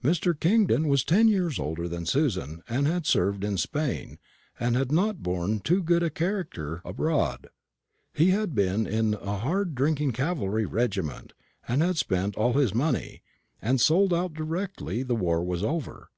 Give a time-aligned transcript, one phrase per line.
[0.00, 0.32] Mr.
[0.38, 4.20] Kingdon was ten years older than Susan, and had served in Spain,
[4.60, 7.48] and had not borne too good a character abroad.
[8.14, 11.32] He had been in a hard drinking cavalry regiment,
[11.66, 13.24] and had spent all his money,
[13.60, 16.10] and sold out directly the war was over.